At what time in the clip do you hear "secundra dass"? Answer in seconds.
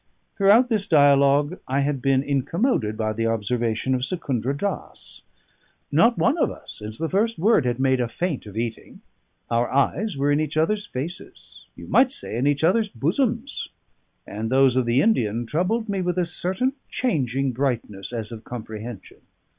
4.01-5.21